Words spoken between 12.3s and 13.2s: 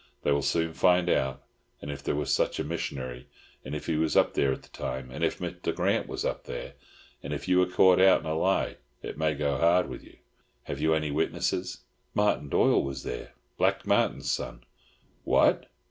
Doyle was